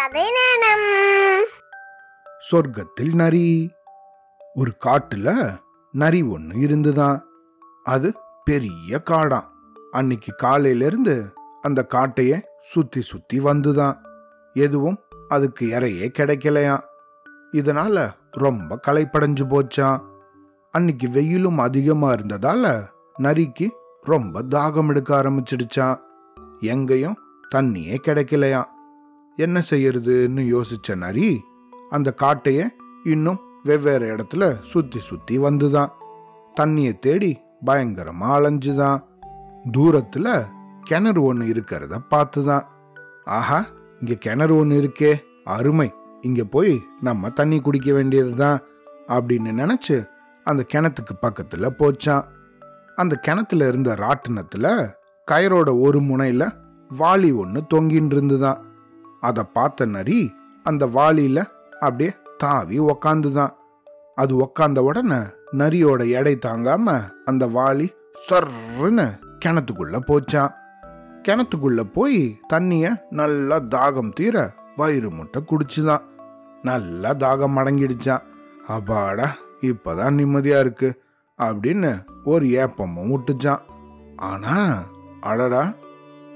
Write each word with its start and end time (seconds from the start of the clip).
கதை 0.00 0.22
நேரம். 0.22 1.44
சொர்க்கத்தில் 2.50 3.14
நரி. 3.14 3.70
ஒரு 4.54 4.76
காட்டுல 4.84 5.56
நரி 5.92 6.22
ஒன்று 6.22 6.58
இருந்துதான். 6.58 7.24
அது 7.84 8.12
பெரிய 8.44 9.02
காடாம் 9.10 9.48
அன்னைக்கு 9.90 10.34
காலையில 10.34 10.84
இருந்து 10.84 11.32
அந்த 11.62 11.86
காட்டைய 11.88 12.40
சுத்தி 12.60 13.00
சுத்தி 13.00 13.40
வந்துதான். 13.40 13.96
எதுவும் 14.52 14.98
அதுக்கு 15.28 15.66
இறையே 15.66 16.10
கிடைக்கலையாம். 16.18 16.80
இதனால 17.52 18.10
ரொம்ப 18.30 18.80
களைப்படைஞ்சு 18.86 19.44
போச்சான் 19.48 20.02
அன்னைக்கு 20.70 21.10
வெயிலும் 21.10 21.58
அதிகமா 21.58 22.12
இருந்ததால 22.12 22.86
நரிக்கு 23.18 23.68
ரொம்ப 24.02 24.42
தாகம் 24.42 24.88
எடுக்க 24.88 25.22
ஆரம்பிச்சிடுச்சான் 25.22 26.00
எங்கேயும் 26.60 27.18
தண்ணியே 27.54 27.96
கிடைக்கலையாம். 28.06 28.78
என்ன 29.40 29.62
செய்யறதுன்னு 29.70 30.60
யோசிச்ச 30.60 30.96
நரி 30.96 31.40
அந்த 31.90 32.14
காட்டைய 32.20 32.66
இன்னும் 33.04 33.40
வெவ்வேறு 33.62 34.16
இடத்துல 34.16 34.62
சுத்தி 34.62 34.98
சுத்தி 34.98 35.38
வந்துதான். 35.38 35.88
தண்ணியை 36.60 36.98
தேடி 36.98 37.38
பயங்கரமா 37.66 38.20
அலைஞ்சுதான். 38.20 39.04
தூரத்துல 39.72 40.46
கிணறு 40.80 41.22
ஒன்று 41.22 41.46
இருக்கிறத 41.46 41.98
பார்த்துதான். 42.10 42.64
ஆஹா 43.24 43.66
இங்க 44.00 44.14
கிணறு 44.14 44.56
ஒன்று 44.56 44.80
இருக்கே 44.82 45.14
அருமை. 45.44 45.92
இங்க 46.20 46.44
போய் 46.44 46.82
நம்ம 47.00 47.30
தண்ணி 47.30 47.60
குடிக்க 47.60 47.92
வேண்டியதுதான் 47.92 48.60
அப்படின்னு 49.08 49.50
நினைச்சு 49.56 50.06
அந்த 50.44 50.66
கிணத்துக்கு 50.74 51.14
பக்கத்துல 51.22 51.68
போச்சான். 51.78 52.24
அந்த 52.96 53.16
கிணத்துல 53.16 53.68
இருந்த 53.68 53.94
ராட்டினத்துல 53.94 54.92
கயரோட 55.30 55.80
ஒரு 55.80 56.00
முனையில 56.00 56.52
வாளி 56.98 57.36
ஒன்று 57.36 57.62
தொங்கின்னு 57.74 58.06
இருந்துதான். 58.06 58.69
அதை 59.20 59.44
பார்த்த 59.52 59.84
நரி 59.84 60.32
அந்த 60.62 60.86
வாளியில 60.86 61.44
அப்படியே 61.80 62.12
தாவி 62.38 62.80
உக்காந்துதான். 62.80 63.54
அது 64.14 64.34
உக்காந்த 64.40 64.78
உடனே 64.78 65.18
நரியோட 65.52 66.08
எடை 66.10 66.38
தாங்காம 66.46 67.12
அந்த 67.24 67.46
வாளி 67.46 67.88
சர்ன்னு 68.28 69.06
கிணத்துக்குள்ள 69.44 69.98
போச்சான் 70.06 70.54
கிணத்துக்குள்ள 71.28 71.80
போய் 71.92 72.40
தண்ணிய 72.48 73.06
நல்லா 73.10 73.56
தாகம் 73.56 74.12
தீர 74.12 74.54
வயிறு 74.76 75.10
முட்டை 75.10 75.42
குடிச்சுதான். 75.42 76.02
நல்லா 76.62 77.10
தாகம் 77.10 77.56
அடங்கிடுச்சான் 77.56 78.22
அப்பாடா 78.66 79.28
இப்பதான் 79.60 80.18
நிம்மதியா 80.18 80.58
இருக்கு 80.58 81.02
அப்படின்னு 81.38 82.04
ஒரு 82.24 82.50
ஏப்பமும் 82.50 83.10
விட்டுச்சான் 83.10 83.60
ஆனா 84.16 84.82
அடடா 85.20 85.72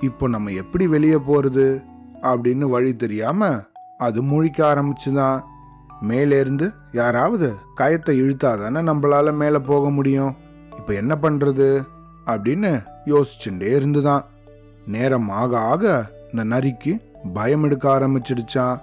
இப்போ 0.01 0.29
நம்ம 0.29 0.51
எப்படி 0.51 0.87
வெளியே 0.87 1.15
போறது? 1.15 1.85
அப்படின்னு 2.25 2.69
வழி 2.69 2.97
தெரியாம 2.97 3.61
அது 3.99 4.23
முழிக்க 4.23 4.59
ஆரம்பிச்சுதான் 4.59 5.43
மேலேருந்து 6.03 6.75
யாராவது 6.93 7.55
கயத்தை 7.77 8.11
இழுத்தாதானே 8.11 8.81
நம்மளால 8.83 9.35
மேலே 9.35 9.59
போக 9.59 9.91
முடியும். 9.91 10.37
இப்போ 10.77 10.93
என்ன 10.93 11.19
பண்றது? 11.23 11.85
அப்படின்னு 12.27 12.83
யோசிச்சுட்டே 13.05 13.75
இருந்துதான். 13.75 14.25
நேரம் 14.87 15.29
ஆக 15.29 15.59
ஆக 15.59 16.11
இந்த 16.33 16.57
நரிக்கு 16.57 17.01
பயம் 17.33 17.63
எடுக்க 17.63 18.01
ஆரம்பிச்சிடுச்சான் 18.01 18.81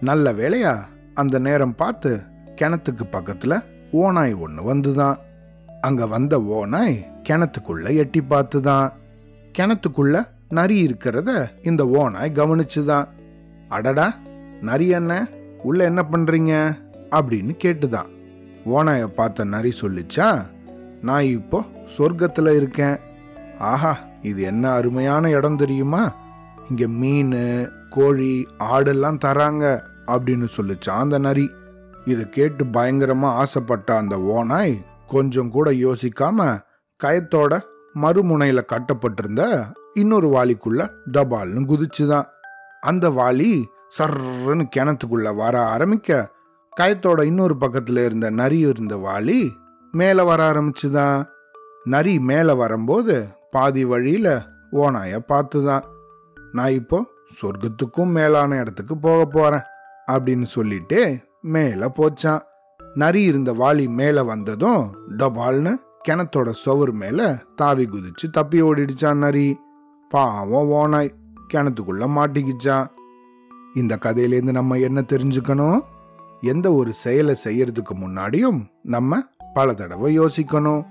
நல்ல 0.00 0.32
வேளையா 0.32 0.80
அந்த 1.14 1.38
நேரம் 1.38 1.74
பார்த்து 1.74 2.20
கிணத்துக்கு 2.60 3.02
பக்கத்துல 3.12 3.64
ஓனாய் 3.92 4.38
ஒன்று 4.38 4.74
வந்துதான். 4.74 5.16
அங்க 5.80 6.06
வந்த 6.06 6.38
ஓனாய் 6.38 7.04
கிணத்துக்குள்ள 7.28 7.96
எட்டி 7.96 8.22
பார்த்துதான். 8.30 8.92
கிணத்துக்குள்ள 9.58 10.32
நரி 10.54 10.76
இருக்கிறத 10.86 11.48
இந்த 11.62 11.84
ஓனாய் 11.84 12.32
கவனிச்சுதான் 12.34 13.08
அடடா 13.68 14.06
நரி 14.60 14.86
என்ன? 14.88 15.28
உள்ள 15.62 15.84
என்ன 15.84 16.04
பண்றீங்க? 16.10 16.52
அப்படின்னு 17.10 17.56
கேட்டுதான் 17.64 18.10
ஓனாய 18.66 19.06
பார்த்த 19.06 19.44
நரி 19.44 19.72
சொல்லிச்சா 19.80 20.46
நான் 21.02 21.22
இப்போ 21.22 21.64
சொர்க்கத்துல 21.98 22.56
இருக்கேன். 22.56 22.96
ஆஹா 23.58 23.98
இது 24.22 24.42
என்ன 24.42 24.70
அருமையான 24.70 25.30
இடம் 25.30 25.56
தெரியுமா? 25.56 26.02
இங்க 26.70 26.86
மீன் 26.86 27.34
கோழி 27.90 28.46
ஆடெல்லாம் 28.58 29.18
தராங்க 29.24 29.80
அப்படின்னு 30.06 30.48
சொல்லிச்சான் 30.56 31.02
அந்த 31.04 31.18
நரி. 31.18 31.50
இதை 32.04 32.28
கேட்டு 32.28 32.64
பயங்கரமா 32.64 33.26
ஆசைப்பட்ட 33.26 33.96
அந்த 33.96 34.16
ஓனாய் 34.16 34.76
கொஞ்சம் 35.06 35.50
கூட 35.50 35.70
யோசிக்காம 35.70 36.62
கயத்தோட 37.02 37.60
மறுமுனையில 38.02 38.64
கட்டப்பட்டிருந்த 38.64 39.42
இன்னொரு 39.94 40.28
வாளிக்குள்ள 40.28 40.90
டபால்னு 41.12 41.64
குதிச்சுதான். 41.64 42.24
அந்த 42.80 43.10
வாளி 43.10 43.64
சர்ன்னு 43.98 44.68
கிணத்துக்குள்ள 44.76 45.34
வர 45.36 45.66
ஆரம்பிக்க 45.66 46.30
கயத்தோட 46.80 47.22
இன்னொரு 47.22 47.56
பக்கத்துல 47.60 48.04
இருந்த 48.04 48.30
நரி 48.30 48.58
இருந்த 48.58 48.96
வாளி 48.96 49.50
மேல 49.92 50.24
வர 50.24 50.52
ஆரம்பிச்சுதான். 50.52 51.24
நரி 51.84 52.18
மேல 52.18 52.54
வரும்போது 52.54 53.26
பாதி 53.50 53.84
வழியில 53.84 54.46
ஓனாய 54.72 55.18
பார்த்துதான். 55.28 55.82
நான் 56.52 56.70
இப்போ 56.70 57.06
சொர்க்கத்துக்கும் 57.42 58.06
மேலான 58.06 58.56
இடத்துக்கு 58.56 58.98
போக 58.98 59.24
போறேன் 59.24 59.62
அப்படின்னு 60.06 60.42
சொல்லிட்டு 60.42 61.18
மேல 61.40 61.92
போச்சான். 61.96 62.40
நரி 62.94 63.22
இருந்த 63.22 63.52
வாளி 63.52 63.88
மேல 63.88 64.24
வந்ததும் 64.24 64.96
டபால்னு 65.16 65.76
கிணத்தோட 66.08 66.50
சுவர் 66.50 66.92
மேல 66.92 67.42
தாவி 67.56 67.88
குதிச்சு 67.88 68.30
தப்பி 68.32 68.62
ஓடிடுச்சான் 68.62 69.16
நரி. 69.16 69.58
பாவம் 70.14 70.68
ஓனாய் 70.68 71.14
கிணத்துக்குள்ள 71.52 72.06
மாட்டிக்கிச்சான் 72.06 72.86
இந்த 73.74 73.98
கதையிலேருந்து 74.00 74.52
நம்ம 74.52 74.78
என்ன 74.78 75.00
தெரிஞ்சுக்கணும்? 75.00 75.80
எந்த 76.40 76.72
ஒரு 76.72 76.92
செயலை 76.92 77.36
செய்யறதுக்கு 77.44 77.94
முன்னாடியும் 77.94 78.64
நம்ம 78.82 79.22
பல 79.54 79.72
தடவை 79.72 80.20
யோசிக்கணும். 80.20 80.84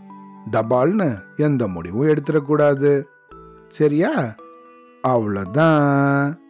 டபால்னு 0.51 1.19
எந்த 1.35 1.67
முடிவும் 1.67 2.07
எடுத்துடக்கூடாது. 2.07 3.03
சரியா? 3.67 4.35
அவ்வளோதான் 5.07 6.42